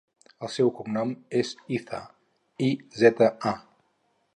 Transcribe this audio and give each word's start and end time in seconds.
El 0.45 0.49
seu 0.53 0.71
cognom 0.79 1.11
és 1.41 1.53
Iza: 1.77 2.01
i, 2.71 2.75
zeta, 3.05 3.33
a. 3.55 3.57